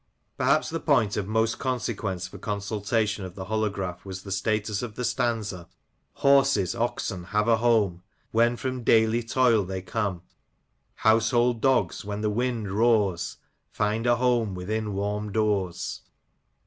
Perhaps 0.35 0.71
the 0.71 0.79
point 0.79 1.15
of 1.15 1.27
most 1.27 1.59
consequence 1.59 2.27
for 2.27 2.39
consultation 2.39 3.23
of 3.23 3.35
the 3.35 3.45
holograph 3.45 4.03
was 4.03 4.23
the 4.23 4.31
status 4.31 4.81
of 4.81 4.95
the 4.95 5.05
stanza 5.05 5.67
—Horses, 6.25 6.73
oxen, 6.73 7.25
have 7.25 7.47
a 7.47 7.57
home, 7.57 8.01
When 8.31 8.57
from 8.57 8.81
daily 8.83 9.21
toil 9.21 9.63
they 9.63 9.83
come; 9.83 10.23
Household 10.95 11.61
dogs, 11.61 12.03
when 12.03 12.21
the 12.21 12.31
wind 12.31 12.71
roars, 12.71 13.37
Find 13.69 14.07
a 14.07 14.15
home 14.15 14.55
within 14.55 14.93
warm 14.93 15.31
doors." 15.31 16.01